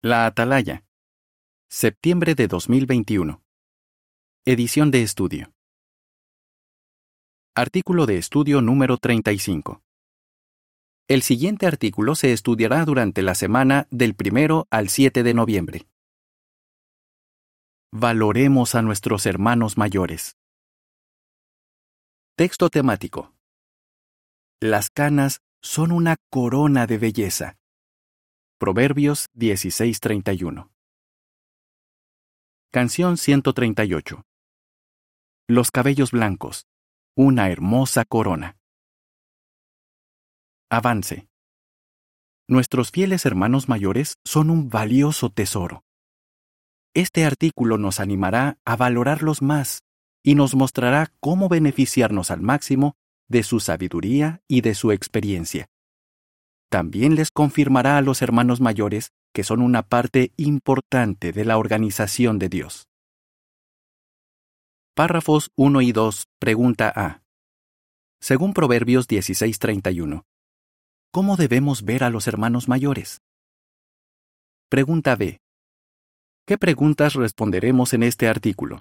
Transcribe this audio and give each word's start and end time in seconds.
La 0.00 0.26
Atalaya. 0.26 0.84
Septiembre 1.68 2.36
de 2.36 2.46
2021. 2.46 3.42
Edición 4.44 4.92
de 4.92 5.02
estudio. 5.02 5.52
Artículo 7.56 8.06
de 8.06 8.16
estudio 8.16 8.62
número 8.62 8.98
35. 8.98 9.82
El 11.08 11.22
siguiente 11.22 11.66
artículo 11.66 12.14
se 12.14 12.32
estudiará 12.32 12.84
durante 12.84 13.22
la 13.22 13.34
semana 13.34 13.88
del 13.90 14.14
1 14.16 14.68
al 14.70 14.88
7 14.88 15.24
de 15.24 15.34
noviembre. 15.34 15.88
Valoremos 17.90 18.76
a 18.76 18.82
nuestros 18.82 19.26
hermanos 19.26 19.76
mayores. 19.76 20.36
Texto 22.36 22.70
temático. 22.70 23.34
Las 24.60 24.90
canas 24.90 25.42
son 25.60 25.90
una 25.90 26.18
corona 26.30 26.86
de 26.86 26.98
belleza. 26.98 27.58
Proverbios 28.60 29.28
16:31. 29.34 30.72
Canción 32.72 33.16
138. 33.16 34.24
Los 35.46 35.70
cabellos 35.70 36.10
blancos, 36.10 36.66
una 37.14 37.50
hermosa 37.50 38.04
corona. 38.04 38.56
Avance. 40.70 41.28
Nuestros 42.48 42.90
fieles 42.90 43.26
hermanos 43.26 43.68
mayores 43.68 44.14
son 44.24 44.50
un 44.50 44.68
valioso 44.68 45.30
tesoro. 45.30 45.84
Este 46.94 47.24
artículo 47.24 47.78
nos 47.78 48.00
animará 48.00 48.58
a 48.64 48.74
valorarlos 48.74 49.40
más 49.40 49.84
y 50.24 50.34
nos 50.34 50.56
mostrará 50.56 51.12
cómo 51.20 51.48
beneficiarnos 51.48 52.32
al 52.32 52.40
máximo 52.40 52.96
de 53.28 53.44
su 53.44 53.60
sabiduría 53.60 54.42
y 54.48 54.62
de 54.62 54.74
su 54.74 54.90
experiencia 54.90 55.70
también 56.70 57.14
les 57.14 57.30
confirmará 57.30 57.96
a 57.96 58.02
los 58.02 58.22
hermanos 58.22 58.60
mayores 58.60 59.10
que 59.32 59.44
son 59.44 59.62
una 59.62 59.82
parte 59.82 60.32
importante 60.36 61.32
de 61.32 61.44
la 61.44 61.58
organización 61.58 62.38
de 62.38 62.48
Dios. 62.48 62.88
Párrafos 64.94 65.50
1 65.56 65.80
y 65.82 65.92
2, 65.92 66.24
pregunta 66.40 66.92
A. 66.94 67.22
Según 68.20 68.52
Proverbios 68.52 69.06
16:31, 69.06 70.24
¿cómo 71.12 71.36
debemos 71.36 71.84
ver 71.84 72.02
a 72.02 72.10
los 72.10 72.26
hermanos 72.26 72.68
mayores? 72.68 73.20
Pregunta 74.68 75.14
B. 75.14 75.40
¿Qué 76.46 76.58
preguntas 76.58 77.14
responderemos 77.14 77.94
en 77.94 78.02
este 78.02 78.26
artículo? 78.26 78.80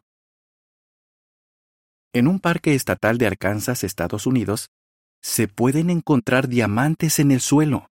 En 2.13 2.27
un 2.27 2.39
parque 2.39 2.73
estatal 2.73 3.19
de 3.19 3.27
Arkansas, 3.27 3.83
Estados 3.83 4.25
Unidos, 4.25 4.69
se 5.21 5.47
pueden 5.47 5.89
encontrar 5.89 6.47
diamantes 6.47 7.19
en 7.19 7.31
el 7.31 7.41
suelo. 7.41 7.89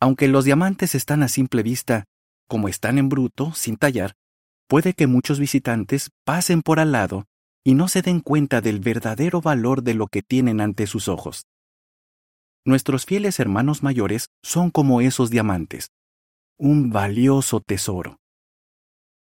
Aunque 0.00 0.28
los 0.28 0.44
diamantes 0.44 0.94
están 0.94 1.22
a 1.22 1.28
simple 1.28 1.62
vista, 1.62 2.04
como 2.48 2.68
están 2.68 2.98
en 2.98 3.08
bruto, 3.08 3.52
sin 3.54 3.76
tallar, 3.76 4.14
puede 4.66 4.94
que 4.94 5.06
muchos 5.06 5.38
visitantes 5.38 6.10
pasen 6.24 6.62
por 6.62 6.80
al 6.80 6.92
lado 6.92 7.26
y 7.64 7.74
no 7.74 7.88
se 7.88 8.02
den 8.02 8.20
cuenta 8.20 8.60
del 8.60 8.80
verdadero 8.80 9.40
valor 9.40 9.82
de 9.82 9.94
lo 9.94 10.08
que 10.08 10.22
tienen 10.22 10.60
ante 10.60 10.86
sus 10.86 11.08
ojos. 11.08 11.46
Nuestros 12.64 13.06
fieles 13.06 13.40
hermanos 13.40 13.82
mayores 13.82 14.28
son 14.42 14.70
como 14.70 15.00
esos 15.00 15.30
diamantes, 15.30 15.90
un 16.58 16.90
valioso 16.90 17.60
tesoro. 17.60 18.18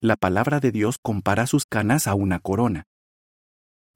La 0.02 0.16
palabra 0.16 0.60
de 0.60 0.72
Dios 0.72 0.98
compara 1.02 1.48
sus 1.48 1.66
canas 1.66 2.08
a 2.08 2.14
una 2.14 2.40
corona. 2.40 2.84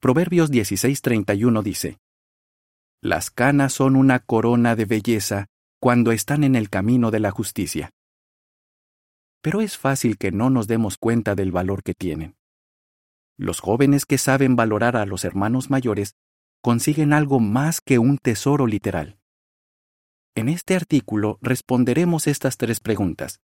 Proverbios 0.00 0.50
16:31 0.50 1.62
dice, 1.62 1.98
las 3.00 3.30
canas 3.30 3.72
son 3.72 3.94
una 3.94 4.18
corona 4.18 4.74
de 4.74 4.84
belleza 4.84 5.46
cuando 5.80 6.10
están 6.10 6.42
en 6.42 6.56
el 6.56 6.68
camino 6.68 7.10
de 7.10 7.20
la 7.20 7.30
justicia. 7.30 7.90
Pero 9.40 9.60
es 9.60 9.78
fácil 9.78 10.18
que 10.18 10.32
no 10.32 10.50
nos 10.50 10.66
demos 10.66 10.98
cuenta 10.98 11.36
del 11.36 11.52
valor 11.52 11.84
que 11.84 11.94
tienen. 11.94 12.36
Los 13.36 13.60
jóvenes 13.60 14.04
que 14.04 14.18
saben 14.18 14.56
valorar 14.56 14.96
a 14.96 15.06
los 15.06 15.24
hermanos 15.24 15.70
mayores 15.70 16.16
consiguen 16.60 17.12
algo 17.12 17.38
más 17.38 17.80
que 17.80 18.00
un 18.00 18.18
tesoro 18.18 18.66
literal. 18.66 19.20
En 20.34 20.48
este 20.48 20.74
artículo 20.74 21.38
responderemos 21.40 22.26
estas 22.26 22.56
tres 22.56 22.80
preguntas. 22.80 23.40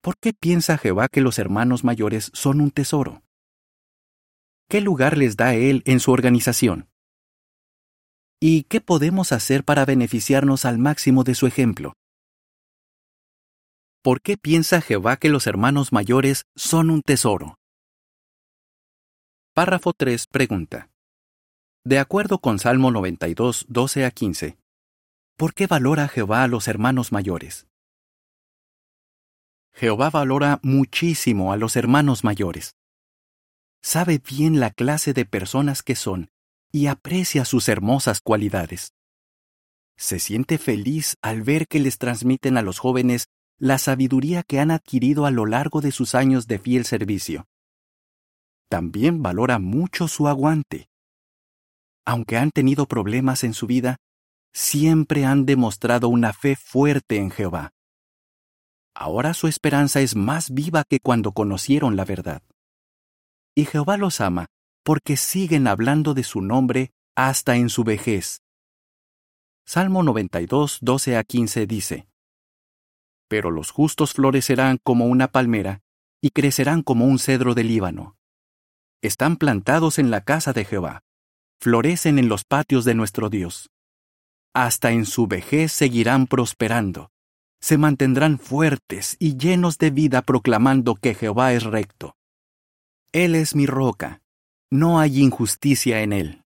¿Por 0.00 0.16
qué 0.18 0.32
piensa 0.32 0.76
Jehová 0.76 1.08
que 1.08 1.20
los 1.20 1.38
hermanos 1.38 1.84
mayores 1.84 2.32
son 2.34 2.60
un 2.60 2.72
tesoro? 2.72 3.22
¿Qué 4.68 4.80
lugar 4.80 5.16
les 5.16 5.36
da 5.36 5.54
Él 5.54 5.82
en 5.84 6.00
su 6.00 6.10
organización? 6.10 6.89
¿Y 8.42 8.62
qué 8.64 8.80
podemos 8.80 9.32
hacer 9.32 9.64
para 9.64 9.84
beneficiarnos 9.84 10.64
al 10.64 10.78
máximo 10.78 11.24
de 11.24 11.34
su 11.34 11.46
ejemplo? 11.46 11.92
¿Por 14.02 14.22
qué 14.22 14.38
piensa 14.38 14.80
Jehová 14.80 15.18
que 15.18 15.28
los 15.28 15.46
hermanos 15.46 15.92
mayores 15.92 16.46
son 16.56 16.88
un 16.88 17.02
tesoro? 17.02 17.58
Párrafo 19.52 19.92
3 19.92 20.26
pregunta. 20.26 20.88
De 21.84 21.98
acuerdo 21.98 22.38
con 22.38 22.58
Salmo 22.58 22.90
92, 22.90 23.66
12 23.68 24.06
a 24.06 24.10
15, 24.10 24.56
¿por 25.36 25.52
qué 25.52 25.66
valora 25.66 26.08
Jehová 26.08 26.42
a 26.42 26.48
los 26.48 26.66
hermanos 26.66 27.12
mayores? 27.12 27.66
Jehová 29.74 30.08
valora 30.08 30.60
muchísimo 30.62 31.52
a 31.52 31.58
los 31.58 31.76
hermanos 31.76 32.24
mayores. 32.24 32.74
Sabe 33.82 34.18
bien 34.18 34.60
la 34.60 34.70
clase 34.70 35.12
de 35.12 35.26
personas 35.26 35.82
que 35.82 35.94
son 35.94 36.29
y 36.72 36.86
aprecia 36.86 37.44
sus 37.44 37.68
hermosas 37.68 38.20
cualidades. 38.20 38.94
Se 39.96 40.18
siente 40.18 40.58
feliz 40.58 41.16
al 41.20 41.42
ver 41.42 41.66
que 41.66 41.80
les 41.80 41.98
transmiten 41.98 42.56
a 42.56 42.62
los 42.62 42.78
jóvenes 42.78 43.26
la 43.58 43.76
sabiduría 43.78 44.42
que 44.42 44.60
han 44.60 44.70
adquirido 44.70 45.26
a 45.26 45.30
lo 45.30 45.44
largo 45.44 45.80
de 45.80 45.92
sus 45.92 46.14
años 46.14 46.46
de 46.46 46.58
fiel 46.58 46.86
servicio. 46.86 47.46
También 48.70 49.22
valora 49.22 49.58
mucho 49.58 50.08
su 50.08 50.28
aguante. 50.28 50.88
Aunque 52.06 52.38
han 52.38 52.50
tenido 52.50 52.86
problemas 52.86 53.44
en 53.44 53.52
su 53.52 53.66
vida, 53.66 53.96
siempre 54.52 55.26
han 55.26 55.44
demostrado 55.44 56.08
una 56.08 56.32
fe 56.32 56.56
fuerte 56.56 57.16
en 57.16 57.30
Jehová. 57.30 57.72
Ahora 58.94 59.34
su 59.34 59.48
esperanza 59.48 60.00
es 60.00 60.16
más 60.16 60.50
viva 60.50 60.84
que 60.88 61.00
cuando 61.00 61.32
conocieron 61.32 61.96
la 61.96 62.04
verdad. 62.04 62.42
Y 63.54 63.66
Jehová 63.66 63.96
los 63.96 64.20
ama 64.20 64.46
porque 64.82 65.16
siguen 65.16 65.66
hablando 65.66 66.14
de 66.14 66.24
su 66.24 66.40
nombre 66.40 66.92
hasta 67.14 67.56
en 67.56 67.68
su 67.68 67.84
vejez. 67.84 68.42
Salmo 69.66 70.02
92, 70.02 70.78
12 70.80 71.16
a 71.16 71.24
15 71.24 71.66
dice, 71.66 72.08
Pero 73.28 73.50
los 73.50 73.70
justos 73.70 74.14
florecerán 74.14 74.78
como 74.82 75.06
una 75.06 75.28
palmera 75.28 75.82
y 76.20 76.30
crecerán 76.30 76.82
como 76.82 77.04
un 77.04 77.18
cedro 77.18 77.54
del 77.54 77.68
Líbano. 77.68 78.16
Están 79.02 79.36
plantados 79.36 79.98
en 79.98 80.10
la 80.10 80.22
casa 80.22 80.52
de 80.52 80.64
Jehová, 80.64 81.02
florecen 81.60 82.18
en 82.18 82.28
los 82.28 82.44
patios 82.44 82.84
de 82.84 82.94
nuestro 82.94 83.30
Dios. 83.30 83.70
Hasta 84.54 84.90
en 84.90 85.06
su 85.06 85.26
vejez 85.26 85.72
seguirán 85.72 86.26
prosperando, 86.26 87.10
se 87.60 87.78
mantendrán 87.78 88.38
fuertes 88.38 89.16
y 89.18 89.36
llenos 89.36 89.78
de 89.78 89.90
vida 89.90 90.22
proclamando 90.22 90.94
que 90.94 91.14
Jehová 91.14 91.52
es 91.52 91.64
recto. 91.64 92.16
Él 93.12 93.34
es 93.34 93.54
mi 93.54 93.66
roca, 93.66 94.22
no 94.72 95.00
hay 95.00 95.20
injusticia 95.20 96.00
en 96.02 96.12
él. 96.12 96.44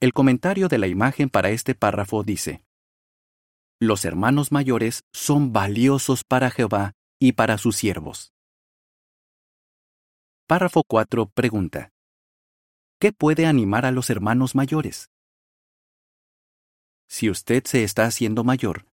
El 0.00 0.12
comentario 0.12 0.68
de 0.68 0.78
la 0.78 0.86
imagen 0.86 1.28
para 1.28 1.50
este 1.50 1.74
párrafo 1.74 2.22
dice, 2.22 2.64
Los 3.80 4.04
hermanos 4.04 4.52
mayores 4.52 5.02
son 5.12 5.52
valiosos 5.52 6.22
para 6.22 6.50
Jehová 6.50 6.92
y 7.18 7.32
para 7.32 7.58
sus 7.58 7.76
siervos. 7.76 8.32
Párrafo 10.46 10.84
4 10.86 11.26
pregunta, 11.30 11.90
¿Qué 13.00 13.12
puede 13.12 13.46
animar 13.46 13.84
a 13.84 13.90
los 13.90 14.08
hermanos 14.08 14.54
mayores? 14.54 15.10
Si 17.08 17.30
usted 17.30 17.64
se 17.64 17.82
está 17.82 18.04
haciendo 18.04 18.44
mayor, 18.44 18.86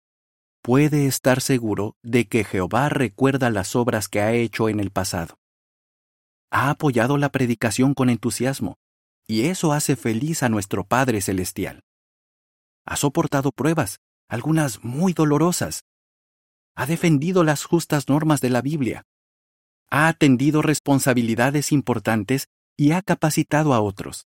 puede 0.62 1.06
estar 1.06 1.40
seguro 1.40 1.96
de 2.02 2.28
que 2.28 2.44
Jehová 2.44 2.88
recuerda 2.88 3.50
las 3.50 3.74
obras 3.74 4.08
que 4.08 4.20
ha 4.20 4.32
hecho 4.32 4.68
en 4.68 4.78
el 4.78 4.90
pasado 4.90 5.39
ha 6.50 6.70
apoyado 6.70 7.16
la 7.16 7.30
predicación 7.30 7.94
con 7.94 8.10
entusiasmo, 8.10 8.76
y 9.26 9.46
eso 9.46 9.72
hace 9.72 9.96
feliz 9.96 10.42
a 10.42 10.48
nuestro 10.48 10.84
Padre 10.84 11.20
Celestial. 11.20 11.84
Ha 12.84 12.96
soportado 12.96 13.52
pruebas, 13.52 14.00
algunas 14.28 14.82
muy 14.82 15.12
dolorosas. 15.12 15.84
Ha 16.74 16.86
defendido 16.86 17.44
las 17.44 17.64
justas 17.64 18.08
normas 18.08 18.40
de 18.40 18.50
la 18.50 18.62
Biblia. 18.62 19.04
Ha 19.90 20.08
atendido 20.08 20.62
responsabilidades 20.62 21.72
importantes 21.72 22.46
y 22.76 22.92
ha 22.92 23.02
capacitado 23.02 23.74
a 23.74 23.80
otros. 23.80 24.26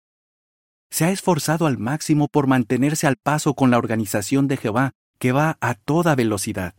Se 0.89 1.05
ha 1.05 1.11
esforzado 1.11 1.67
al 1.67 1.77
máximo 1.77 2.27
por 2.27 2.47
mantenerse 2.47 3.07
al 3.07 3.17
paso 3.17 3.53
con 3.53 3.71
la 3.71 3.77
organización 3.77 4.47
de 4.47 4.57
Jehová, 4.57 4.91
que 5.19 5.31
va 5.31 5.57
a 5.61 5.75
toda 5.75 6.15
velocidad. 6.15 6.75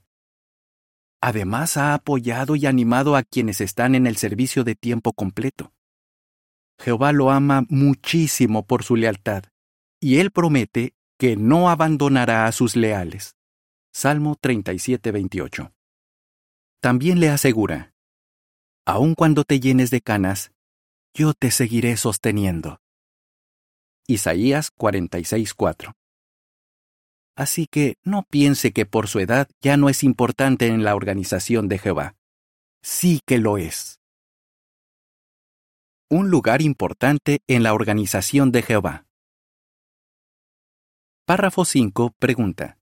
Además 1.21 1.77
ha 1.77 1.95
apoyado 1.95 2.57
y 2.57 2.67
animado 2.67 3.17
a 3.17 3.23
quienes 3.23 3.61
están 3.61 3.95
en 3.95 4.07
el 4.07 4.17
servicio 4.17 4.65
de 4.65 4.75
tiempo 4.75 5.13
completo. 5.13 5.73
Jehová 6.79 7.13
lo 7.13 7.31
ama 7.31 7.67
muchísimo 7.69 8.67
por 8.67 8.85
su 8.85 8.97
lealtad, 8.97 9.45
y 10.01 10.17
él 10.17 10.31
promete 10.31 10.95
que 11.19 11.37
no 11.37 11.69
abandonará 11.69 12.47
a 12.47 12.53
sus 12.53 12.75
leales. 12.75 13.37
Salmo 13.93 14.37
37:28. 14.41 15.73
También 16.81 17.21
le 17.21 17.29
asegura, 17.29 17.93
Aun 18.87 19.15
cuando 19.15 19.45
te 19.45 19.61
llenes 19.61 19.91
de 19.91 20.01
canas, 20.01 20.53
yo 21.15 21.35
te 21.35 21.51
seguiré 21.51 21.97
sosteniendo. 21.97 22.81
Isaías 24.07 24.73
46:4. 24.73 25.95
Así 27.41 27.67
que 27.67 27.97
no 28.05 28.25
piense 28.25 28.71
que 28.75 28.85
por 28.85 29.09
su 29.09 29.19
edad 29.19 29.49
ya 29.63 29.79
no 29.79 29.89
es 29.89 30.05
importante 30.05 30.67
en 30.67 30.85
la 30.85 30.95
organización 30.95 31.69
de 31.69 31.79
Jehová. 31.79 32.15
Sí 32.83 33.23
que 33.25 33.39
lo 33.39 33.57
es. 33.57 33.99
Un 36.11 36.29
lugar 36.29 36.61
importante 36.61 37.41
en 37.47 37.63
la 37.63 37.73
organización 37.73 38.53
de 38.53 38.61
Jehová. 38.61 39.07
Párrafo 41.25 41.65
5 41.65 42.15
pregunta. 42.19 42.77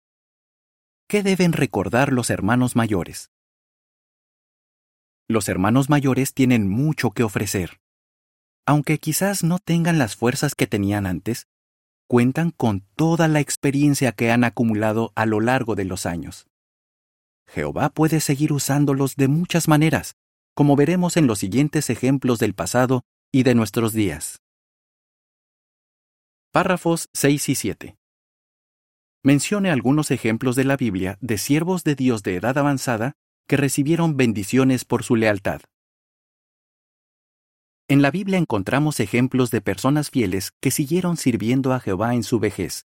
¿Qué 1.07 1.23
deben 1.23 1.53
recordar 1.53 2.13
los 2.13 2.29
hermanos 2.29 2.75
mayores? 2.75 3.31
Los 5.29 5.49
hermanos 5.49 5.89
mayores 5.89 6.35
tienen 6.35 6.69
mucho 6.69 7.13
que 7.13 7.23
ofrecer. 7.23 7.79
Aunque 8.67 8.99
quizás 8.99 9.45
no 9.45 9.61
tengan 9.61 9.99
las 9.99 10.17
fuerzas 10.17 10.57
que 10.57 10.67
tenían 10.67 11.07
antes, 11.07 11.47
cuentan 12.09 12.51
con 12.51 12.85
toda 12.97 13.29
la 13.29 13.39
experiencia 13.41 14.13
que 14.13 14.31
han 14.33 14.43
acumulado 14.43 15.13
a 15.15 15.27
lo 15.27 15.41
largo 15.41 15.75
de 15.77 15.85
los 15.85 16.07
años. 16.07 16.47
Jehová 17.47 17.91
puede 17.91 18.21
seguir 18.21 18.53
usándolos 18.53 19.15
de 19.17 19.29
muchas 19.29 19.69
maneras, 19.69 20.15
como 20.55 20.75
veremos 20.75 21.17
en 21.17 21.27
los 21.27 21.39
siguientes 21.39 21.91
ejemplos 21.91 22.39
del 22.39 22.55
pasado 22.55 23.03
y 23.31 23.43
de 23.43 23.55
nuestros 23.55 23.93
días. 23.93 24.41
Párrafos 26.51 27.09
6 27.13 27.51
y 27.51 27.55
7. 27.55 27.97
Mencione 29.23 29.71
algunos 29.71 30.11
ejemplos 30.11 30.57
de 30.57 30.65
la 30.65 30.77
Biblia 30.77 31.19
de 31.21 31.37
siervos 31.37 31.85
de 31.85 31.95
Dios 31.95 32.23
de 32.23 32.37
edad 32.37 32.57
avanzada 32.57 33.13
que 33.47 33.59
recibieron 33.59 34.17
bendiciones 34.17 34.85
por 34.85 35.05
su 35.05 35.17
lealtad. 35.17 35.61
En 37.91 38.03
la 38.03 38.11
Biblia 38.11 38.37
encontramos 38.37 39.01
ejemplos 39.01 39.51
de 39.51 39.63
personas 39.63 40.11
fieles 40.11 40.53
que 40.61 40.71
siguieron 40.71 41.17
sirviendo 41.17 41.73
a 41.73 41.81
Jehová 41.81 42.15
en 42.15 42.23
su 42.23 42.39
vejez. 42.39 42.85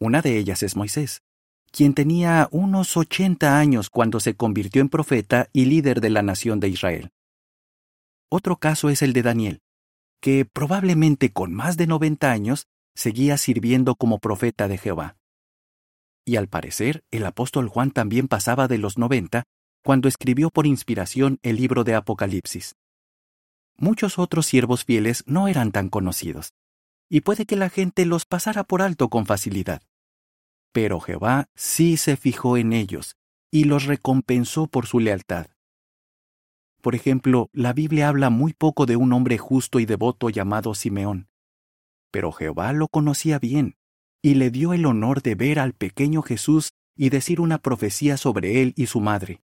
Una 0.00 0.22
de 0.22 0.38
ellas 0.38 0.62
es 0.62 0.74
Moisés, 0.74 1.22
quien 1.70 1.92
tenía 1.92 2.48
unos 2.50 2.96
80 2.96 3.58
años 3.58 3.90
cuando 3.90 4.20
se 4.20 4.36
convirtió 4.36 4.80
en 4.80 4.88
profeta 4.88 5.50
y 5.52 5.66
líder 5.66 6.00
de 6.00 6.08
la 6.08 6.22
nación 6.22 6.60
de 6.60 6.68
Israel. 6.68 7.10
Otro 8.30 8.56
caso 8.56 8.88
es 8.88 9.02
el 9.02 9.12
de 9.12 9.20
Daniel, 9.20 9.60
que 10.22 10.46
probablemente 10.46 11.30
con 11.30 11.52
más 11.52 11.76
de 11.76 11.86
90 11.86 12.32
años 12.32 12.66
seguía 12.94 13.36
sirviendo 13.36 13.96
como 13.96 14.18
profeta 14.18 14.66
de 14.66 14.78
Jehová. 14.78 15.18
Y 16.24 16.36
al 16.36 16.48
parecer, 16.48 17.04
el 17.10 17.26
apóstol 17.26 17.68
Juan 17.68 17.90
también 17.90 18.28
pasaba 18.28 18.66
de 18.66 18.78
los 18.78 18.96
90 18.96 19.44
cuando 19.84 20.08
escribió 20.08 20.48
por 20.48 20.66
inspiración 20.66 21.38
el 21.42 21.56
libro 21.56 21.84
de 21.84 21.94
Apocalipsis 21.94 22.76
muchos 23.76 24.18
otros 24.18 24.46
siervos 24.46 24.84
fieles 24.84 25.24
no 25.26 25.48
eran 25.48 25.72
tan 25.72 25.88
conocidos, 25.88 26.54
y 27.08 27.20
puede 27.20 27.46
que 27.46 27.56
la 27.56 27.68
gente 27.68 28.06
los 28.06 28.24
pasara 28.24 28.64
por 28.64 28.82
alto 28.82 29.08
con 29.08 29.26
facilidad. 29.26 29.82
Pero 30.72 31.00
Jehová 31.00 31.48
sí 31.54 31.96
se 31.96 32.16
fijó 32.16 32.56
en 32.56 32.72
ellos 32.72 33.16
y 33.50 33.64
los 33.64 33.84
recompensó 33.84 34.66
por 34.66 34.86
su 34.86 34.98
lealtad. 34.98 35.46
Por 36.80 36.94
ejemplo, 36.94 37.48
la 37.52 37.72
Biblia 37.72 38.08
habla 38.08 38.30
muy 38.30 38.52
poco 38.52 38.84
de 38.84 38.96
un 38.96 39.12
hombre 39.12 39.38
justo 39.38 39.78
y 39.78 39.86
devoto 39.86 40.28
llamado 40.28 40.74
Simeón. 40.74 41.28
Pero 42.10 42.32
Jehová 42.32 42.72
lo 42.72 42.88
conocía 42.88 43.38
bien, 43.38 43.76
y 44.20 44.34
le 44.34 44.50
dio 44.50 44.72
el 44.72 44.84
honor 44.86 45.22
de 45.22 45.34
ver 45.34 45.58
al 45.60 45.72
pequeño 45.72 46.22
Jesús 46.22 46.72
y 46.96 47.10
decir 47.10 47.40
una 47.40 47.58
profecía 47.58 48.16
sobre 48.16 48.62
él 48.62 48.72
y 48.76 48.86
su 48.86 49.00
madre. 49.00 49.42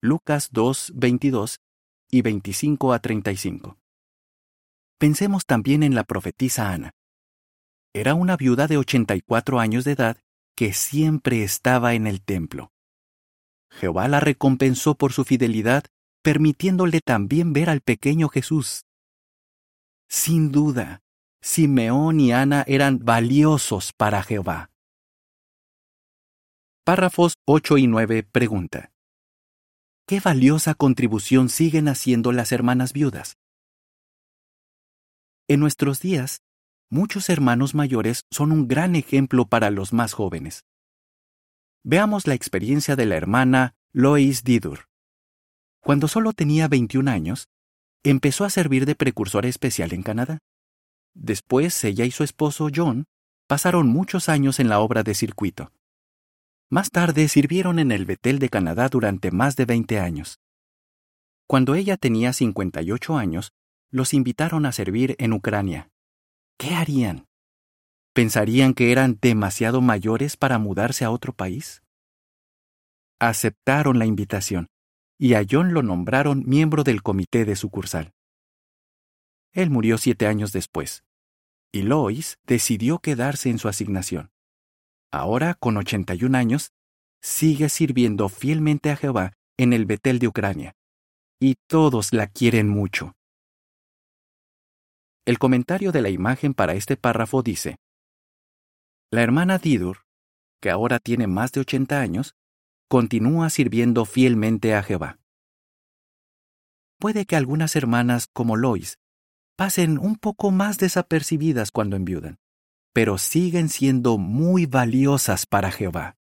Lucas 0.00 0.50
2, 0.52 0.92
22 0.94 1.60
y 2.10 2.22
25 2.22 2.92
a 2.92 2.98
35. 2.98 3.78
Pensemos 4.98 5.46
también 5.46 5.82
en 5.82 5.94
la 5.94 6.04
profetisa 6.04 6.72
Ana. 6.72 6.92
Era 7.92 8.14
una 8.14 8.36
viuda 8.36 8.66
de 8.66 8.76
84 8.76 9.58
años 9.58 9.84
de 9.84 9.92
edad 9.92 10.18
que 10.54 10.72
siempre 10.72 11.42
estaba 11.42 11.94
en 11.94 12.06
el 12.06 12.22
templo. 12.22 12.72
Jehová 13.70 14.08
la 14.08 14.20
recompensó 14.20 14.94
por 14.94 15.12
su 15.12 15.24
fidelidad, 15.24 15.84
permitiéndole 16.22 17.00
también 17.00 17.52
ver 17.52 17.70
al 17.70 17.80
pequeño 17.80 18.28
Jesús. 18.28 18.84
Sin 20.08 20.52
duda, 20.52 21.02
Simeón 21.40 22.20
y 22.20 22.32
Ana 22.32 22.64
eran 22.66 22.98
valiosos 22.98 23.92
para 23.92 24.22
Jehová. 24.22 24.70
Párrafos 26.84 27.34
8 27.46 27.78
y 27.78 27.86
9 27.86 28.24
pregunta. 28.24 28.89
¿Qué 30.10 30.18
valiosa 30.18 30.74
contribución 30.74 31.48
siguen 31.48 31.86
haciendo 31.86 32.32
las 32.32 32.50
hermanas 32.50 32.92
viudas? 32.92 33.38
En 35.46 35.60
nuestros 35.60 36.00
días, 36.00 36.42
muchos 36.90 37.28
hermanos 37.28 37.76
mayores 37.76 38.22
son 38.28 38.50
un 38.50 38.66
gran 38.66 38.96
ejemplo 38.96 39.46
para 39.46 39.70
los 39.70 39.92
más 39.92 40.12
jóvenes. 40.12 40.64
Veamos 41.84 42.26
la 42.26 42.34
experiencia 42.34 42.96
de 42.96 43.06
la 43.06 43.14
hermana 43.14 43.76
Lois 43.92 44.42
Didur. 44.42 44.86
Cuando 45.78 46.08
solo 46.08 46.32
tenía 46.32 46.66
21 46.66 47.08
años, 47.08 47.46
empezó 48.02 48.44
a 48.44 48.50
servir 48.50 48.86
de 48.86 48.96
precursora 48.96 49.46
especial 49.46 49.92
en 49.92 50.02
Canadá. 50.02 50.40
Después, 51.14 51.84
ella 51.84 52.04
y 52.04 52.10
su 52.10 52.24
esposo 52.24 52.68
John 52.74 53.04
pasaron 53.46 53.86
muchos 53.86 54.28
años 54.28 54.58
en 54.58 54.70
la 54.70 54.80
obra 54.80 55.04
de 55.04 55.14
circuito. 55.14 55.70
Más 56.72 56.92
tarde 56.92 57.26
sirvieron 57.26 57.80
en 57.80 57.90
el 57.90 58.06
Betel 58.06 58.38
de 58.38 58.48
Canadá 58.48 58.88
durante 58.88 59.32
más 59.32 59.56
de 59.56 59.64
20 59.64 59.98
años. 59.98 60.38
Cuando 61.48 61.74
ella 61.74 61.96
tenía 61.96 62.32
58 62.32 63.16
años, 63.16 63.52
los 63.90 64.14
invitaron 64.14 64.64
a 64.66 64.70
servir 64.70 65.16
en 65.18 65.32
Ucrania. 65.32 65.90
¿Qué 66.56 66.76
harían? 66.76 67.26
¿Pensarían 68.12 68.74
que 68.74 68.92
eran 68.92 69.18
demasiado 69.20 69.80
mayores 69.80 70.36
para 70.36 70.60
mudarse 70.60 71.04
a 71.04 71.10
otro 71.10 71.32
país? 71.32 71.82
Aceptaron 73.18 73.98
la 73.98 74.06
invitación 74.06 74.68
y 75.18 75.34
a 75.34 75.44
John 75.48 75.74
lo 75.74 75.82
nombraron 75.82 76.44
miembro 76.46 76.84
del 76.84 77.02
comité 77.02 77.44
de 77.44 77.56
sucursal. 77.56 78.12
Él 79.52 79.70
murió 79.70 79.98
siete 79.98 80.28
años 80.28 80.52
después, 80.52 81.02
y 81.72 81.82
Lois 81.82 82.38
decidió 82.46 83.00
quedarse 83.00 83.50
en 83.50 83.58
su 83.58 83.68
asignación 83.68 84.30
ahora 85.10 85.54
con 85.54 85.76
81 85.76 86.36
años, 86.36 86.72
sigue 87.20 87.68
sirviendo 87.68 88.28
fielmente 88.28 88.90
a 88.90 88.96
Jehová 88.96 89.32
en 89.56 89.72
el 89.72 89.84
Betel 89.84 90.18
de 90.18 90.28
Ucrania. 90.28 90.74
Y 91.40 91.56
todos 91.66 92.12
la 92.12 92.26
quieren 92.26 92.68
mucho. 92.68 93.14
El 95.26 95.38
comentario 95.38 95.92
de 95.92 96.02
la 96.02 96.10
imagen 96.10 96.54
para 96.54 96.74
este 96.74 96.96
párrafo 96.96 97.42
dice, 97.42 97.76
La 99.10 99.22
hermana 99.22 99.58
Didur, 99.58 100.04
que 100.60 100.70
ahora 100.70 100.98
tiene 100.98 101.26
más 101.26 101.52
de 101.52 101.60
80 101.60 102.00
años, 102.00 102.34
continúa 102.88 103.48
sirviendo 103.50 104.04
fielmente 104.04 104.74
a 104.74 104.82
Jehová. 104.82 105.18
Puede 106.98 107.24
que 107.24 107.36
algunas 107.36 107.76
hermanas 107.76 108.28
como 108.32 108.56
Lois 108.56 108.98
pasen 109.56 109.98
un 109.98 110.16
poco 110.16 110.50
más 110.50 110.78
desapercibidas 110.78 111.70
cuando 111.70 111.96
enviudan 111.96 112.38
pero 112.92 113.18
siguen 113.18 113.68
siendo 113.68 114.18
muy 114.18 114.66
valiosas 114.66 115.46
para 115.46 115.70
Jehová. 115.70 116.16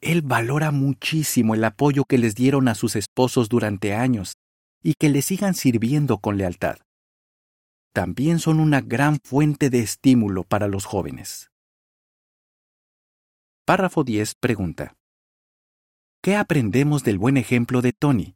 Él 0.00 0.22
valora 0.22 0.70
muchísimo 0.70 1.54
el 1.54 1.64
apoyo 1.64 2.04
que 2.04 2.18
les 2.18 2.34
dieron 2.34 2.68
a 2.68 2.74
sus 2.74 2.94
esposos 2.96 3.48
durante 3.48 3.94
años 3.94 4.34
y 4.82 4.94
que 4.94 5.08
le 5.08 5.22
sigan 5.22 5.54
sirviendo 5.54 6.18
con 6.18 6.36
lealtad. 6.36 6.76
También 7.94 8.38
son 8.38 8.60
una 8.60 8.80
gran 8.82 9.18
fuente 9.24 9.70
de 9.70 9.80
estímulo 9.80 10.44
para 10.44 10.68
los 10.68 10.84
jóvenes. 10.84 11.50
Párrafo 13.64 14.04
10 14.04 14.34
pregunta. 14.34 14.94
¿Qué 16.22 16.36
aprendemos 16.36 17.02
del 17.02 17.18
buen 17.18 17.38
ejemplo 17.38 17.80
de 17.80 17.92
Tony? 17.92 18.34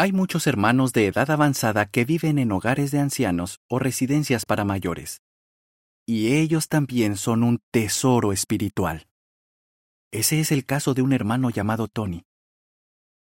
Hay 0.00 0.12
muchos 0.12 0.46
hermanos 0.46 0.92
de 0.92 1.08
edad 1.08 1.28
avanzada 1.28 1.86
que 1.86 2.04
viven 2.04 2.38
en 2.38 2.52
hogares 2.52 2.92
de 2.92 3.00
ancianos 3.00 3.58
o 3.68 3.80
residencias 3.80 4.46
para 4.46 4.64
mayores. 4.64 5.22
Y 6.06 6.36
ellos 6.36 6.68
también 6.68 7.16
son 7.16 7.42
un 7.42 7.58
tesoro 7.72 8.32
espiritual. 8.32 9.08
Ese 10.12 10.38
es 10.38 10.52
el 10.52 10.64
caso 10.64 10.94
de 10.94 11.02
un 11.02 11.12
hermano 11.12 11.50
llamado 11.50 11.88
Tony. 11.88 12.22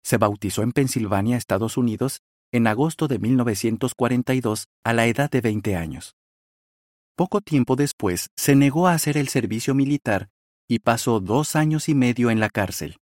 Se 0.02 0.16
bautizó 0.16 0.62
en 0.64 0.72
Pensilvania, 0.72 1.36
Estados 1.36 1.76
Unidos, 1.76 2.22
en 2.50 2.66
agosto 2.66 3.06
de 3.06 3.20
1942 3.20 4.66
a 4.82 4.92
la 4.92 5.06
edad 5.06 5.30
de 5.30 5.42
20 5.42 5.76
años. 5.76 6.16
Poco 7.14 7.42
tiempo 7.42 7.76
después 7.76 8.30
se 8.34 8.56
negó 8.56 8.88
a 8.88 8.94
hacer 8.94 9.16
el 9.18 9.28
servicio 9.28 9.72
militar 9.76 10.30
y 10.66 10.80
pasó 10.80 11.20
dos 11.20 11.54
años 11.54 11.88
y 11.88 11.94
medio 11.94 12.28
en 12.28 12.40
la 12.40 12.50
cárcel. 12.50 12.96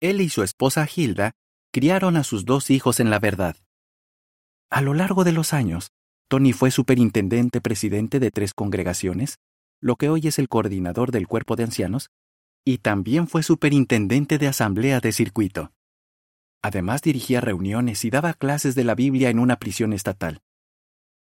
Él 0.00 0.22
y 0.22 0.30
su 0.30 0.42
esposa 0.42 0.88
Hilda 0.90 1.34
criaron 1.72 2.16
a 2.16 2.24
sus 2.24 2.44
dos 2.44 2.70
hijos 2.70 3.00
en 3.00 3.10
la 3.10 3.18
verdad. 3.18 3.56
A 4.70 4.80
lo 4.80 4.94
largo 4.94 5.24
de 5.24 5.32
los 5.32 5.52
años, 5.52 5.92
Tony 6.28 6.52
fue 6.52 6.70
superintendente 6.70 7.60
presidente 7.60 8.20
de 8.20 8.30
tres 8.30 8.54
congregaciones, 8.54 9.38
lo 9.80 9.96
que 9.96 10.08
hoy 10.08 10.26
es 10.26 10.38
el 10.38 10.48
coordinador 10.48 11.10
del 11.10 11.26
cuerpo 11.26 11.56
de 11.56 11.64
ancianos, 11.64 12.10
y 12.64 12.78
también 12.78 13.28
fue 13.28 13.42
superintendente 13.42 14.38
de 14.38 14.48
asamblea 14.48 15.00
de 15.00 15.12
circuito. 15.12 15.72
Además 16.60 17.02
dirigía 17.02 17.40
reuniones 17.40 18.04
y 18.04 18.10
daba 18.10 18.34
clases 18.34 18.74
de 18.74 18.84
la 18.84 18.94
Biblia 18.94 19.30
en 19.30 19.38
una 19.38 19.56
prisión 19.56 19.92
estatal. 19.92 20.42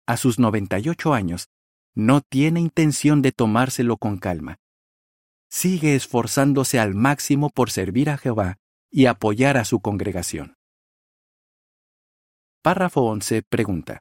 A 0.06 0.18
sus 0.18 0.40
98 0.40 1.14
años, 1.14 1.50
no 1.96 2.22
tiene 2.22 2.60
intención 2.60 3.22
de 3.22 3.32
tomárselo 3.32 3.98
con 3.98 4.18
calma. 4.18 4.60
Sigue 5.50 5.96
esforzándose 5.96 6.80
al 6.80 6.94
máximo 6.94 7.50
por 7.50 7.72
servir 7.72 8.10
a 8.10 8.18
Jehová 8.18 8.60
y 8.96 9.08
apoyar 9.08 9.58
a 9.58 9.66
su 9.66 9.82
congregación. 9.82 10.56
Párrafo 12.64 13.02
11 13.02 13.42
pregunta. 13.42 14.00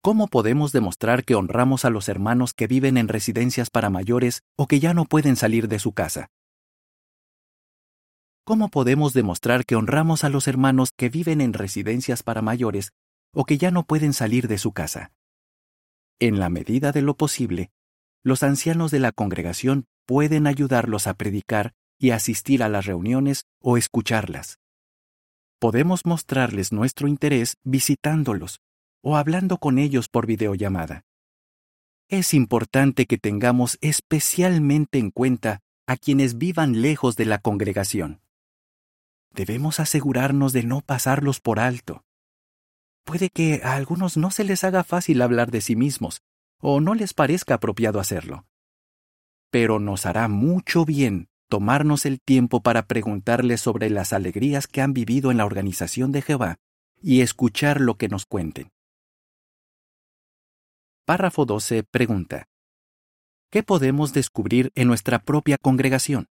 ¿Cómo 0.00 0.28
podemos 0.28 0.72
demostrar 0.72 1.22
que 1.22 1.34
honramos 1.34 1.84
a 1.84 1.90
los 1.90 2.08
hermanos 2.08 2.54
que 2.54 2.66
viven 2.66 2.96
en 2.96 3.08
residencias 3.08 3.68
para 3.68 3.90
mayores 3.90 4.40
o 4.56 4.66
que 4.68 4.80
ya 4.80 4.94
no 4.94 5.04
pueden 5.04 5.36
salir 5.36 5.68
de 5.68 5.78
su 5.78 5.92
casa? 5.92 6.28
¿Cómo 8.46 8.70
podemos 8.70 9.12
demostrar 9.12 9.66
que 9.66 9.76
honramos 9.76 10.24
a 10.24 10.30
los 10.30 10.48
hermanos 10.48 10.92
que 10.96 11.10
viven 11.10 11.42
en 11.42 11.52
residencias 11.52 12.22
para 12.22 12.40
mayores 12.40 12.92
o 13.34 13.44
que 13.44 13.58
ya 13.58 13.70
no 13.70 13.82
pueden 13.82 14.14
salir 14.14 14.48
de 14.48 14.56
su 14.56 14.72
casa? 14.72 15.12
En 16.20 16.40
la 16.40 16.48
medida 16.48 16.90
de 16.90 17.02
lo 17.02 17.18
posible, 17.18 17.70
los 18.24 18.42
ancianos 18.42 18.90
de 18.90 19.00
la 19.00 19.12
congregación 19.12 19.84
pueden 20.06 20.46
ayudarlos 20.46 21.06
a 21.06 21.12
predicar 21.12 21.74
y 21.98 22.10
asistir 22.10 22.62
a 22.62 22.68
las 22.68 22.86
reuniones 22.86 23.44
o 23.60 23.76
escucharlas. 23.76 24.58
Podemos 25.58 26.04
mostrarles 26.04 26.72
nuestro 26.72 27.08
interés 27.08 27.56
visitándolos 27.64 28.60
o 29.02 29.16
hablando 29.16 29.58
con 29.58 29.78
ellos 29.78 30.08
por 30.08 30.26
videollamada. 30.26 31.02
Es 32.08 32.34
importante 32.34 33.06
que 33.06 33.18
tengamos 33.18 33.78
especialmente 33.80 34.98
en 34.98 35.10
cuenta 35.10 35.60
a 35.86 35.96
quienes 35.96 36.38
vivan 36.38 36.82
lejos 36.82 37.16
de 37.16 37.24
la 37.24 37.38
congregación 37.38 38.20
debemos 39.36 39.78
asegurarnos 39.78 40.52
de 40.52 40.64
no 40.64 40.80
pasarlos 40.80 41.40
por 41.40 41.60
alto. 41.60 42.04
Puede 43.04 43.30
que 43.30 43.60
a 43.62 43.74
algunos 43.74 44.16
no 44.16 44.32
se 44.32 44.42
les 44.42 44.64
haga 44.64 44.82
fácil 44.82 45.22
hablar 45.22 45.52
de 45.52 45.60
sí 45.60 45.76
mismos, 45.76 46.22
o 46.60 46.80
no 46.80 46.94
les 46.94 47.14
parezca 47.14 47.54
apropiado 47.54 48.00
hacerlo. 48.00 48.46
Pero 49.50 49.78
nos 49.78 50.06
hará 50.06 50.26
mucho 50.26 50.84
bien 50.84 51.28
tomarnos 51.48 52.06
el 52.06 52.20
tiempo 52.20 52.62
para 52.62 52.86
preguntarles 52.86 53.60
sobre 53.60 53.90
las 53.90 54.12
alegrías 54.12 54.66
que 54.66 54.80
han 54.80 54.92
vivido 54.92 55.30
en 55.30 55.36
la 55.36 55.46
organización 55.46 56.12
de 56.12 56.22
Jehová 56.22 56.56
y 57.00 57.20
escuchar 57.20 57.80
lo 57.80 57.96
que 57.96 58.08
nos 58.08 58.26
cuenten. 58.26 58.70
Párrafo 61.04 61.44
12 61.44 61.84
pregunta. 61.84 62.46
¿Qué 63.50 63.62
podemos 63.62 64.12
descubrir 64.12 64.72
en 64.74 64.88
nuestra 64.88 65.20
propia 65.20 65.56
congregación? 65.56 66.28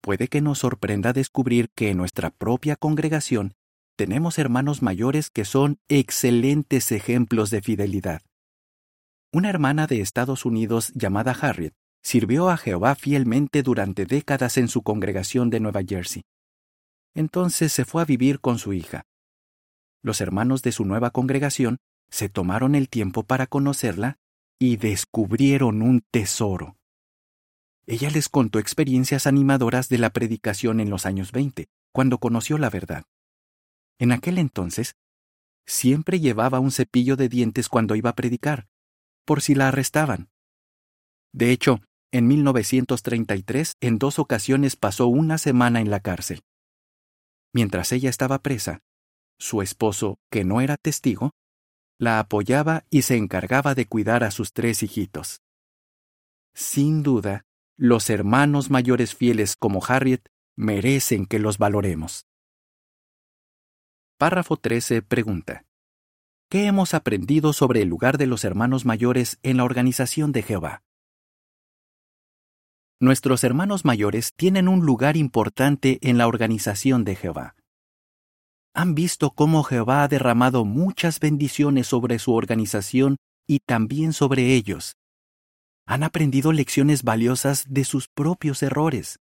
puede 0.00 0.28
que 0.28 0.40
nos 0.40 0.58
sorprenda 0.58 1.12
descubrir 1.12 1.70
que 1.74 1.90
en 1.90 1.98
nuestra 1.98 2.30
propia 2.30 2.76
congregación 2.76 3.54
tenemos 3.96 4.38
hermanos 4.38 4.82
mayores 4.82 5.30
que 5.30 5.44
son 5.44 5.78
excelentes 5.88 6.90
ejemplos 6.90 7.50
de 7.50 7.60
fidelidad. 7.60 8.22
Una 9.32 9.50
hermana 9.50 9.86
de 9.86 10.00
Estados 10.00 10.44
Unidos 10.44 10.90
llamada 10.94 11.32
Harriet 11.32 11.74
sirvió 12.02 12.48
a 12.50 12.56
Jehová 12.56 12.94
fielmente 12.94 13.62
durante 13.62 14.06
décadas 14.06 14.56
en 14.56 14.68
su 14.68 14.82
congregación 14.82 15.50
de 15.50 15.60
Nueva 15.60 15.82
Jersey. 15.86 16.22
Entonces 17.14 17.72
se 17.72 17.84
fue 17.84 18.02
a 18.02 18.06
vivir 18.06 18.40
con 18.40 18.58
su 18.58 18.72
hija. 18.72 19.04
Los 20.02 20.20
hermanos 20.20 20.62
de 20.62 20.72
su 20.72 20.84
nueva 20.84 21.10
congregación 21.10 21.78
se 22.08 22.28
tomaron 22.28 22.74
el 22.74 22.88
tiempo 22.88 23.22
para 23.22 23.46
conocerla 23.46 24.18
y 24.58 24.76
descubrieron 24.76 25.82
un 25.82 26.02
tesoro. 26.10 26.76
Ella 27.86 28.10
les 28.10 28.28
contó 28.28 28.58
experiencias 28.58 29.26
animadoras 29.26 29.88
de 29.88 29.98
la 29.98 30.10
predicación 30.10 30.80
en 30.80 30.90
los 30.90 31.06
años 31.06 31.32
20, 31.32 31.68
cuando 31.92 32.18
conoció 32.18 32.58
la 32.58 32.70
verdad. 32.70 33.04
En 33.98 34.12
aquel 34.12 34.38
entonces, 34.38 34.94
siempre 35.66 36.20
llevaba 36.20 36.60
un 36.60 36.72
cepillo 36.72 37.16
de 37.16 37.28
dientes 37.28 37.68
cuando 37.68 37.96
iba 37.96 38.10
a 38.10 38.14
predicar, 38.14 38.68
por 39.24 39.42
si 39.42 39.54
la 39.54 39.68
arrestaban. 39.68 40.30
De 41.32 41.50
hecho, 41.52 41.80
en 42.12 42.26
1933 42.28 43.74
en 43.80 43.98
dos 43.98 44.18
ocasiones 44.18 44.76
pasó 44.76 45.06
una 45.06 45.38
semana 45.38 45.80
en 45.80 45.90
la 45.90 46.00
cárcel. 46.00 46.42
Mientras 47.52 47.92
ella 47.92 48.10
estaba 48.10 48.40
presa, 48.40 48.80
su 49.38 49.62
esposo, 49.62 50.18
que 50.30 50.44
no 50.44 50.60
era 50.60 50.76
testigo, 50.76 51.32
la 51.98 52.18
apoyaba 52.18 52.84
y 52.90 53.02
se 53.02 53.16
encargaba 53.16 53.74
de 53.74 53.86
cuidar 53.86 54.24
a 54.24 54.30
sus 54.30 54.52
tres 54.52 54.82
hijitos. 54.82 55.40
Sin 56.54 57.02
duda, 57.02 57.44
los 57.76 58.10
hermanos 58.10 58.70
mayores 58.70 59.14
fieles 59.14 59.56
como 59.56 59.84
Harriet 59.84 60.22
merecen 60.56 61.26
que 61.26 61.38
los 61.38 61.58
valoremos. 61.58 62.26
Párrafo 64.18 64.56
13 64.56 65.02
pregunta. 65.02 65.64
¿Qué 66.50 66.66
hemos 66.66 66.94
aprendido 66.94 67.52
sobre 67.52 67.82
el 67.82 67.88
lugar 67.88 68.18
de 68.18 68.26
los 68.26 68.44
hermanos 68.44 68.84
mayores 68.84 69.38
en 69.42 69.56
la 69.56 69.64
organización 69.64 70.32
de 70.32 70.42
Jehová? 70.42 70.82
Nuestros 73.00 73.44
hermanos 73.44 73.84
mayores 73.84 74.34
tienen 74.36 74.68
un 74.68 74.84
lugar 74.84 75.16
importante 75.16 75.98
en 76.02 76.18
la 76.18 76.28
organización 76.28 77.04
de 77.04 77.16
Jehová. 77.16 77.56
Han 78.74 78.94
visto 78.94 79.30
cómo 79.30 79.62
Jehová 79.62 80.04
ha 80.04 80.08
derramado 80.08 80.64
muchas 80.64 81.18
bendiciones 81.18 81.86
sobre 81.86 82.18
su 82.18 82.34
organización 82.34 83.16
y 83.46 83.60
también 83.60 84.12
sobre 84.12 84.54
ellos, 84.54 84.96
han 85.90 86.04
aprendido 86.04 86.52
lecciones 86.52 87.02
valiosas 87.02 87.64
de 87.68 87.84
sus 87.84 88.06
propios 88.06 88.62
errores. 88.62 89.18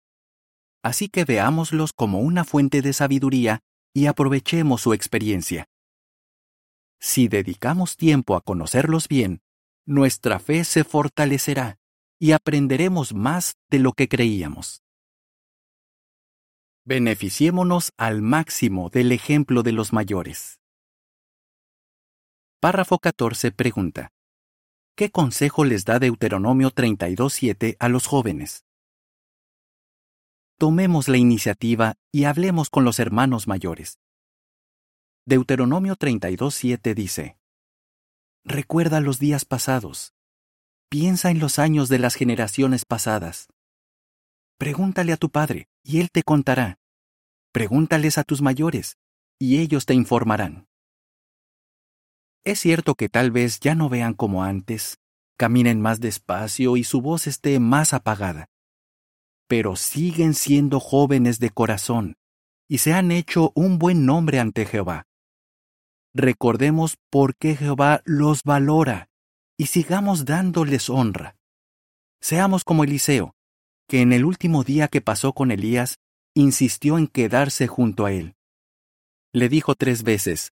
Así 0.81 1.09
que 1.09 1.25
veámoslos 1.25 1.93
como 1.93 2.21
una 2.21 2.45
fuente 2.45 2.83
de 2.83 2.93
sabiduría 2.93 3.59
y 3.93 4.07
aprovechemos 4.07 4.81
su 4.81 4.93
experiencia. 4.93 5.67
Si 7.01 7.27
dedicamos 7.27 7.97
tiempo 7.97 8.37
a 8.37 8.43
conocerlos 8.43 9.09
bien, 9.09 9.41
nuestra 9.87 10.39
fe 10.39 10.63
se 10.63 10.85
fortalecerá 10.85 11.81
y 12.23 12.31
aprenderemos 12.31 13.15
más 13.15 13.57
de 13.69 13.81
lo 13.81 13.95
que 13.95 14.07
creíamos. 14.07 14.85
Beneficiémonos 16.85 17.91
al 17.97 18.23
máximo 18.23 18.91
del 18.91 19.11
ejemplo 19.11 19.65
de 19.65 19.73
los 19.73 19.93
mayores. 19.93 20.61
Párrafo 22.61 23.01
14 23.01 23.51
pregunta. 23.51 24.13
¿Qué 24.95 25.11
consejo 25.11 25.65
les 25.65 25.85
da 25.85 25.99
Deuteronomio 25.99 26.71
32.7 26.71 27.75
a 27.81 27.89
los 27.89 28.07
jóvenes? 28.07 28.65
Tomemos 30.59 31.09
la 31.09 31.17
iniciativa 31.17 31.95
y 32.13 32.23
hablemos 32.23 32.71
con 32.71 32.85
los 32.85 33.01
hermanos 33.01 33.49
mayores. 33.49 33.99
Deuteronomio 35.27 35.97
32.7 35.97 36.95
dice, 36.95 37.37
Recuerda 38.45 39.01
los 39.01 39.19
días 39.19 39.45
pasados. 39.45 40.15
Piensa 40.93 41.31
en 41.31 41.39
los 41.39 41.59
años 41.59 41.89
de 41.89 41.99
las 41.99 42.17
generaciones 42.17 42.85
pasadas. 42.85 43.49
Pregúntale 44.59 45.15
a 45.15 45.17
tu 45.17 45.31
padre, 45.31 45.71
y 45.83 46.01
él 46.01 46.11
te 46.13 46.23
contará. 46.23 46.81
Pregúntales 47.51 48.19
a 48.19 48.25
tus 48.25 48.43
mayores, 48.43 48.99
y 49.39 49.61
ellos 49.61 49.87
te 49.87 49.95
informarán. 49.95 50.69
Es 52.45 52.61
cierto 52.61 52.95
que 52.95 53.09
tal 53.09 53.31
vez 53.31 53.59
ya 53.59 53.75
no 53.75 53.89
vean 53.89 54.13
como 54.13 54.45
antes, 54.45 54.99
caminen 55.39 55.81
más 55.81 55.99
despacio 55.99 56.77
y 56.77 56.85
su 56.85 57.01
voz 57.01 57.27
esté 57.27 57.59
más 57.59 57.95
apagada. 57.95 58.51
Pero 59.49 59.77
siguen 59.77 60.35
siendo 60.35 60.79
jóvenes 60.79 61.39
de 61.39 61.49
corazón 61.49 62.19
y 62.69 62.79
se 62.79 62.93
han 62.93 63.13
hecho 63.13 63.51
un 63.55 63.79
buen 63.79 64.05
nombre 64.05 64.41
ante 64.41 64.67
Jehová. 64.67 65.07
Recordemos 66.13 66.99
por 67.09 67.35
qué 67.35 67.57
Jehová 67.57 68.03
los 68.05 68.43
valora 68.43 69.09
y 69.63 69.67
sigamos 69.67 70.25
dándoles 70.25 70.91
honra. 70.91 71.37
Seamos 72.21 72.65
como 72.65 72.83
Eliseo, 72.83 73.37
que 73.87 74.01
en 74.01 74.13
el 74.13 74.25
último 74.25 74.65
día 74.65 74.89
que 74.89 75.01
pasó 75.01 75.35
con 75.35 75.53
Elías, 75.53 76.01
insistió 76.35 76.99
en 76.99 77.07
quedarse 77.07 77.69
junto 77.69 78.05
a 78.05 78.11
él. 78.11 78.35
Le 79.33 79.49
dijo 79.49 79.77
tres 79.77 80.03
veces, 80.03 80.53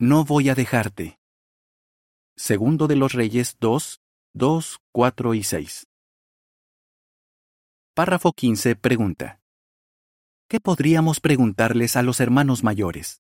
No 0.00 0.24
voy 0.24 0.48
a 0.48 0.56
dejarte. 0.56 1.20
Segundo 2.34 2.88
de 2.88 2.96
los 2.96 3.12
Reyes 3.12 3.56
2, 3.60 4.00
2, 4.32 4.78
4 4.90 5.34
y 5.34 5.44
6. 5.44 5.86
Párrafo 7.94 8.32
15 8.32 8.74
pregunta. 8.74 9.38
¿Qué 10.48 10.58
podríamos 10.58 11.20
preguntarles 11.20 11.94
a 11.94 12.02
los 12.02 12.18
hermanos 12.18 12.64
mayores? 12.64 13.22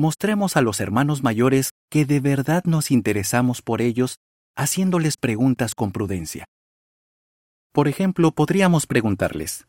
Mostremos 0.00 0.56
a 0.56 0.62
los 0.62 0.80
hermanos 0.80 1.22
mayores 1.22 1.72
que 1.90 2.06
de 2.06 2.20
verdad 2.20 2.64
nos 2.64 2.90
interesamos 2.90 3.60
por 3.60 3.82
ellos 3.82 4.16
haciéndoles 4.56 5.18
preguntas 5.18 5.74
con 5.74 5.92
prudencia. 5.92 6.46
Por 7.70 7.86
ejemplo, 7.86 8.32
podríamos 8.32 8.86
preguntarles, 8.86 9.66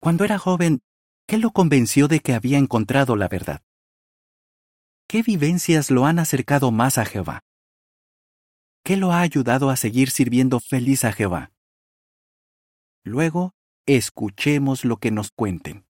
Cuando 0.00 0.24
era 0.24 0.38
joven, 0.38 0.80
¿qué 1.28 1.38
lo 1.38 1.52
convenció 1.52 2.08
de 2.08 2.18
que 2.18 2.34
había 2.34 2.58
encontrado 2.58 3.14
la 3.14 3.28
verdad? 3.28 3.62
¿Qué 5.06 5.22
vivencias 5.22 5.88
lo 5.92 6.04
han 6.04 6.18
acercado 6.18 6.72
más 6.72 6.98
a 6.98 7.04
Jehová? 7.04 7.44
¿qué 8.82 8.96
lo 8.96 9.12
ha 9.12 9.20
ayudado 9.20 9.70
a 9.70 9.76
seguir 9.76 10.10
sirviendo 10.10 10.58
feliz 10.58 11.04
a 11.04 11.12
Jehová? 11.12 11.52
Luego, 13.04 13.52
escuchemos 13.86 14.84
lo 14.84 14.96
que 14.96 15.12
nos 15.12 15.30
cuenten. 15.30 15.86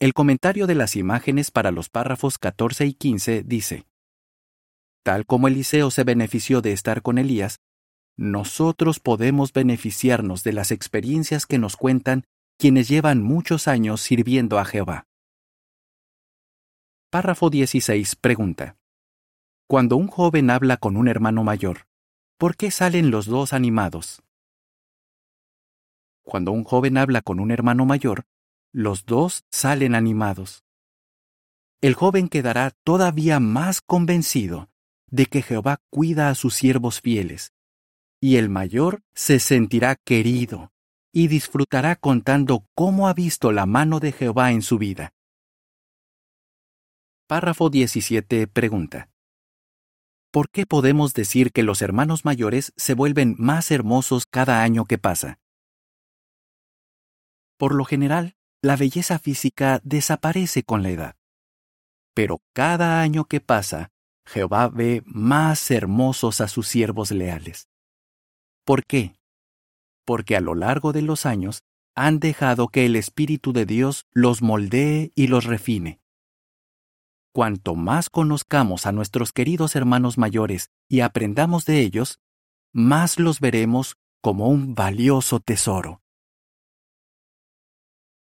El 0.00 0.12
comentario 0.12 0.66
de 0.66 0.74
las 0.74 0.96
imágenes 0.96 1.50
para 1.50 1.70
los 1.70 1.88
párrafos 1.88 2.38
14 2.38 2.86
y 2.86 2.94
15 2.94 3.42
dice, 3.44 3.86
Tal 5.04 5.24
como 5.24 5.48
Eliseo 5.48 5.90
se 5.90 6.02
benefició 6.02 6.60
de 6.62 6.72
estar 6.72 7.00
con 7.00 7.18
Elías, 7.18 7.60
nosotros 8.16 9.00
podemos 9.00 9.52
beneficiarnos 9.52 10.42
de 10.42 10.52
las 10.52 10.72
experiencias 10.72 11.46
que 11.46 11.58
nos 11.58 11.76
cuentan 11.76 12.24
quienes 12.58 12.88
llevan 12.88 13.22
muchos 13.22 13.68
años 13.68 14.00
sirviendo 14.00 14.58
a 14.58 14.64
Jehová. 14.64 15.06
Párrafo 17.10 17.50
16 17.50 18.16
pregunta. 18.16 18.76
Cuando 19.68 19.96
un 19.96 20.08
joven 20.08 20.50
habla 20.50 20.76
con 20.76 20.96
un 20.96 21.08
hermano 21.08 21.44
mayor, 21.44 21.86
¿por 22.38 22.56
qué 22.56 22.70
salen 22.70 23.10
los 23.10 23.26
dos 23.26 23.52
animados? 23.52 24.22
Cuando 26.22 26.52
un 26.52 26.64
joven 26.64 26.98
habla 26.98 27.22
con 27.22 27.38
un 27.38 27.50
hermano 27.50 27.86
mayor, 27.86 28.24
los 28.74 29.06
dos 29.06 29.44
salen 29.52 29.94
animados. 29.94 30.64
El 31.80 31.94
joven 31.94 32.28
quedará 32.28 32.72
todavía 32.82 33.38
más 33.38 33.80
convencido 33.80 34.68
de 35.06 35.26
que 35.26 35.42
Jehová 35.42 35.80
cuida 35.90 36.28
a 36.28 36.34
sus 36.34 36.54
siervos 36.54 37.00
fieles 37.00 37.52
y 38.20 38.36
el 38.36 38.48
mayor 38.48 39.02
se 39.14 39.38
sentirá 39.38 39.94
querido 39.94 40.72
y 41.12 41.28
disfrutará 41.28 41.94
contando 41.94 42.66
cómo 42.74 43.06
ha 43.06 43.14
visto 43.14 43.52
la 43.52 43.64
mano 43.64 44.00
de 44.00 44.10
Jehová 44.10 44.50
en 44.50 44.62
su 44.62 44.78
vida. 44.78 45.14
Párrafo 47.28 47.70
17 47.70 48.48
pregunta. 48.48 49.08
¿Por 50.32 50.50
qué 50.50 50.66
podemos 50.66 51.14
decir 51.14 51.52
que 51.52 51.62
los 51.62 51.80
hermanos 51.80 52.24
mayores 52.24 52.72
se 52.76 52.94
vuelven 52.94 53.36
más 53.38 53.70
hermosos 53.70 54.26
cada 54.26 54.62
año 54.62 54.84
que 54.84 54.98
pasa? 54.98 55.38
Por 57.56 57.74
lo 57.76 57.84
general, 57.84 58.36
la 58.64 58.76
belleza 58.76 59.18
física 59.18 59.80
desaparece 59.84 60.62
con 60.62 60.82
la 60.82 60.88
edad. 60.88 61.16
Pero 62.14 62.40
cada 62.54 63.02
año 63.02 63.26
que 63.26 63.40
pasa, 63.40 63.90
Jehová 64.24 64.68
ve 64.68 65.02
más 65.04 65.70
hermosos 65.70 66.40
a 66.40 66.48
sus 66.48 66.66
siervos 66.66 67.10
leales. 67.10 67.68
¿Por 68.64 68.86
qué? 68.86 69.16
Porque 70.06 70.34
a 70.34 70.40
lo 70.40 70.54
largo 70.54 70.92
de 70.94 71.02
los 71.02 71.26
años 71.26 71.62
han 71.94 72.20
dejado 72.20 72.68
que 72.68 72.86
el 72.86 72.96
Espíritu 72.96 73.52
de 73.52 73.66
Dios 73.66 74.06
los 74.12 74.40
moldee 74.40 75.12
y 75.14 75.26
los 75.26 75.44
refine. 75.44 76.00
Cuanto 77.34 77.74
más 77.74 78.08
conozcamos 78.08 78.86
a 78.86 78.92
nuestros 78.92 79.32
queridos 79.32 79.76
hermanos 79.76 80.16
mayores 80.16 80.70
y 80.88 81.00
aprendamos 81.00 81.66
de 81.66 81.80
ellos, 81.80 82.18
más 82.72 83.18
los 83.18 83.40
veremos 83.40 83.96
como 84.22 84.48
un 84.48 84.74
valioso 84.74 85.40
tesoro. 85.40 86.03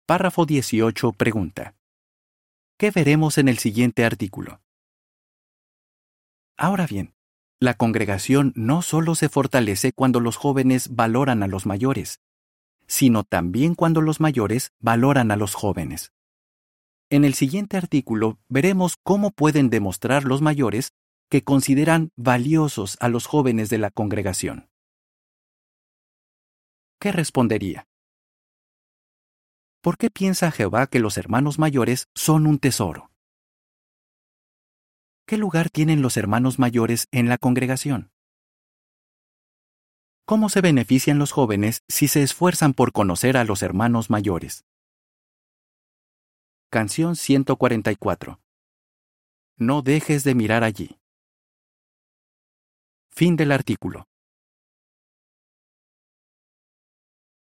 Párrafo 0.05 0.47
18 0.47 1.13
pregunta. 1.13 1.77
¿Qué 2.77 2.91
veremos 2.91 3.39
en 3.39 3.47
el 3.47 3.59
siguiente 3.59 4.05
artículo? 4.05 4.61
Ahora 6.57 6.89
bien, 6.89 7.15
la 7.61 7.75
congregación 7.75 8.53
no 8.57 8.83
solo 8.83 9.15
se 9.15 9.29
fortalece 9.29 9.93
cuando 9.93 10.19
los 10.19 10.37
jóvenes 10.37 10.93
valoran 10.97 11.45
a 11.45 11.47
los 11.47 11.67
mayores, 11.67 12.19
sino 12.89 13.23
también 13.23 13.77
cuando 13.77 14.01
los 14.01 14.19
mayores 14.19 14.73
valoran 14.81 15.31
a 15.31 15.37
los 15.37 15.55
jóvenes. 15.55 16.13
En 17.09 17.25
el 17.25 17.35
siguiente 17.35 17.77
artículo 17.77 18.41
veremos 18.49 18.97
cómo 19.05 19.31
pueden 19.31 19.71
demostrar 19.71 20.25
los 20.25 20.43
mayores 20.43 20.91
que 21.31 21.45
consideran 21.45 22.11
valiosos 22.17 22.97
a 22.99 23.09
los 23.09 23.27
jóvenes 23.27 23.71
de 23.71 23.79
la 23.79 23.93
congregación. 23.93 24.69
¿Qué 26.99 27.13
respondería? 27.13 27.87
¿Por 29.83 29.99
qué 29.99 30.11
piensa 30.11 30.53
Jehová 30.53 30.87
que 30.87 31.01
los 31.01 31.19
hermanos 31.19 31.59
mayores 31.59 32.07
son 32.15 32.47
un 32.47 32.61
tesoro? 32.61 33.11
¿Qué 35.27 35.37
lugar 35.37 35.71
tienen 35.71 36.03
los 36.03 36.17
hermanos 36.17 36.61
mayores 36.61 37.09
en 37.11 37.29
la 37.29 37.37
congregación? 37.37 38.13
¿Cómo 40.25 40.51
se 40.51 40.61
benefician 40.61 41.19
los 41.19 41.33
jóvenes 41.33 41.83
si 41.89 42.07
se 42.07 42.23
esfuerzan 42.23 42.75
por 42.75 42.93
conocer 42.93 43.37
a 43.37 43.43
los 43.43 43.65
hermanos 43.65 44.09
mayores? 44.09 44.65
Canción 46.71 47.17
144. 47.17 48.41
No 49.57 49.83
dejes 49.83 50.23
de 50.23 50.37
mirar 50.37 50.63
allí. 50.63 51.01
Fin 53.11 53.35
del 53.35 53.51
artículo. 53.51 54.07